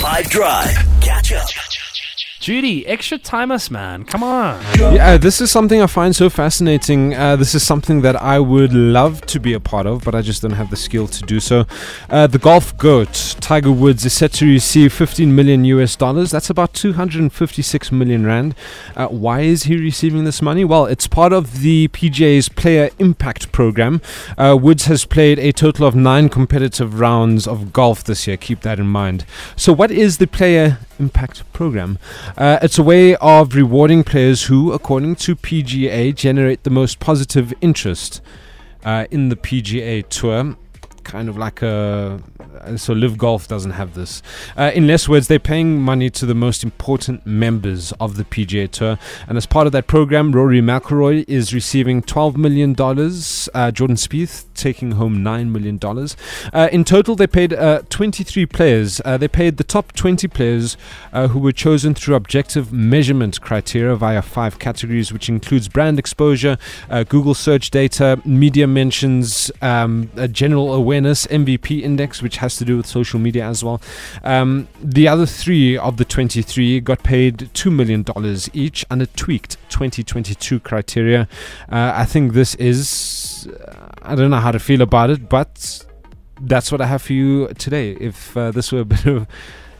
5 0.00 0.30
Drive. 0.30 0.74
Catch 1.02 1.32
up. 1.34 1.46
Judy, 2.40 2.86
extra 2.86 3.18
time 3.18 3.50
us, 3.50 3.70
man. 3.70 4.04
Come 4.04 4.22
on. 4.22 4.58
Yeah, 4.78 5.10
uh, 5.10 5.18
this 5.18 5.42
is 5.42 5.50
something 5.50 5.82
I 5.82 5.86
find 5.86 6.16
so 6.16 6.30
fascinating. 6.30 7.14
Uh, 7.14 7.36
this 7.36 7.54
is 7.54 7.66
something 7.66 8.00
that 8.00 8.16
I 8.16 8.38
would 8.38 8.72
love 8.72 9.20
to 9.26 9.38
be 9.38 9.52
a 9.52 9.60
part 9.60 9.84
of, 9.84 10.02
but 10.02 10.14
I 10.14 10.22
just 10.22 10.40
don't 10.40 10.52
have 10.52 10.70
the 10.70 10.76
skill 10.76 11.06
to 11.06 11.22
do 11.24 11.38
so. 11.38 11.66
Uh, 12.08 12.26
the 12.26 12.38
golf 12.38 12.74
goat, 12.78 13.29
Tiger 13.50 13.72
Woods, 13.72 14.04
is 14.04 14.12
set 14.12 14.32
to 14.34 14.46
receive 14.46 14.92
15 14.92 15.34
million 15.34 15.64
US 15.64 15.96
dollars. 15.96 16.30
That's 16.30 16.50
about 16.50 16.72
256 16.72 17.90
million 17.90 18.24
rand. 18.24 18.54
Uh, 18.94 19.08
why 19.08 19.40
is 19.40 19.64
he 19.64 19.76
receiving 19.76 20.22
this 20.22 20.40
money? 20.40 20.64
Well, 20.64 20.86
it's 20.86 21.08
part 21.08 21.32
of 21.32 21.60
the 21.60 21.88
PGA's 21.88 22.48
Player 22.48 22.90
Impact 23.00 23.50
Program. 23.50 24.02
Uh, 24.38 24.56
Woods 24.56 24.84
has 24.84 25.04
played 25.04 25.40
a 25.40 25.50
total 25.50 25.84
of 25.84 25.96
nine 25.96 26.28
competitive 26.28 27.00
rounds 27.00 27.48
of 27.48 27.72
golf 27.72 28.04
this 28.04 28.28
year. 28.28 28.36
Keep 28.36 28.60
that 28.60 28.78
in 28.78 28.86
mind. 28.86 29.24
So, 29.56 29.72
what 29.72 29.90
is 29.90 30.18
the 30.18 30.28
Player 30.28 30.78
Impact 31.00 31.52
Program? 31.52 31.98
Uh, 32.38 32.60
it's 32.62 32.78
a 32.78 32.84
way 32.84 33.16
of 33.16 33.56
rewarding 33.56 34.04
players 34.04 34.44
who, 34.44 34.70
according 34.70 35.16
to 35.16 35.34
PGA, 35.34 36.14
generate 36.14 36.62
the 36.62 36.70
most 36.70 37.00
positive 37.00 37.52
interest 37.60 38.20
uh, 38.84 39.06
in 39.10 39.28
the 39.28 39.34
PGA 39.34 40.08
Tour. 40.08 40.54
Kind 41.10 41.28
of 41.28 41.36
like 41.36 41.60
a 41.60 42.20
uh, 42.60 42.76
so 42.76 42.92
LIV 42.92 43.18
Golf 43.18 43.48
doesn't 43.48 43.72
have 43.72 43.94
this. 43.94 44.22
Uh, 44.56 44.70
in 44.74 44.86
less 44.86 45.08
words, 45.08 45.28
they're 45.28 45.38
paying 45.38 45.80
money 45.80 46.10
to 46.10 46.26
the 46.26 46.34
most 46.34 46.62
important 46.62 47.26
members 47.26 47.92
of 47.98 48.16
the 48.16 48.24
PGA 48.24 48.70
Tour, 48.70 48.98
and 49.26 49.36
as 49.36 49.46
part 49.46 49.66
of 49.66 49.72
that 49.72 49.86
program, 49.86 50.32
Rory 50.32 50.60
McIlroy 50.60 51.24
is 51.26 51.52
receiving 51.54 52.02
12 52.02 52.36
million 52.36 52.74
dollars. 52.74 53.48
Uh, 53.54 53.70
Jordan 53.70 53.96
Spieth 53.96 54.44
taking 54.54 54.92
home 54.92 55.22
nine 55.22 55.50
million 55.50 55.78
dollars. 55.78 56.16
Uh, 56.52 56.68
in 56.70 56.84
total, 56.84 57.16
they 57.16 57.26
paid 57.26 57.52
uh, 57.52 57.82
23 57.88 58.46
players. 58.46 59.00
Uh, 59.04 59.16
they 59.16 59.28
paid 59.28 59.56
the 59.56 59.64
top 59.64 59.92
20 59.92 60.28
players 60.28 60.76
who 61.12 61.38
were 61.38 61.52
chosen 61.52 61.94
through 61.94 62.14
objective 62.14 62.72
measurement 62.72 63.40
criteria 63.40 63.96
via 63.96 64.22
five 64.22 64.58
categories, 64.58 65.12
which 65.12 65.28
includes 65.28 65.68
brand 65.68 65.98
exposure, 65.98 66.56
Google 67.08 67.34
search 67.34 67.70
data, 67.70 68.20
media 68.24 68.66
mentions, 68.66 69.50
um, 69.60 70.10
general 70.30 70.72
awareness, 71.00 71.26
MVP 71.26 71.82
index, 71.82 72.22
which 72.22 72.36
has 72.38 72.56
to 72.56 72.64
do 72.64 72.76
with 72.76 72.86
social 72.86 73.18
media 73.18 73.44
as 73.44 73.64
well. 73.64 73.80
Um, 74.22 74.68
the 74.82 75.08
other 75.08 75.26
three 75.26 75.78
of 75.78 75.96
the 75.96 76.04
23 76.04 76.80
got 76.80 77.02
paid 77.02 77.38
$2 77.54 77.72
million 77.72 78.04
each 78.52 78.84
and 78.84 79.00
under 79.00 79.06
tweaked 79.06 79.56
2022 79.70 80.60
criteria. 80.60 81.26
Uh, 81.70 81.92
I 81.94 82.04
think 82.04 82.34
this 82.34 82.54
is, 82.56 83.48
I 84.02 84.14
don't 84.14 84.30
know 84.30 84.40
how 84.40 84.52
to 84.52 84.58
feel 84.58 84.82
about 84.82 85.10
it, 85.10 85.28
but 85.28 85.86
that's 86.42 86.70
what 86.70 86.80
I 86.80 86.86
have 86.86 87.02
for 87.02 87.14
you 87.14 87.48
today. 87.54 87.92
If 87.92 88.36
uh, 88.36 88.50
this 88.50 88.72
were 88.72 88.80
a 88.80 88.84
bit 88.84 89.06
of 89.06 89.26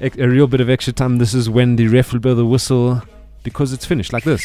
a 0.00 0.28
real 0.28 0.46
bit 0.46 0.60
of 0.60 0.70
extra 0.70 0.92
time, 0.92 1.18
this 1.18 1.34
is 1.34 1.50
when 1.50 1.74
the 1.74 1.88
ref 1.88 2.12
will 2.12 2.20
blow 2.20 2.34
the 2.36 2.46
whistle 2.46 3.02
because 3.42 3.72
it's 3.72 3.84
finished 3.84 4.12
like 4.12 4.24
this. 4.24 4.44